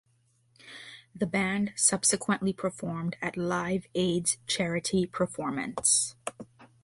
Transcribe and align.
The 1.13 1.27
band 1.27 1.73
subsequently 1.75 2.53
performed 2.53 3.17
at 3.21 3.37
Live 3.37 3.85
Aid's 3.93 4.39
charity 4.47 5.05
performance. 5.05 6.15